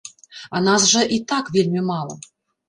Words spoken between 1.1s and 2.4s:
і так вельмі мала!